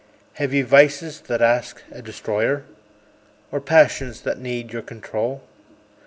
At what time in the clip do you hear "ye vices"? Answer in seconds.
0.51-1.21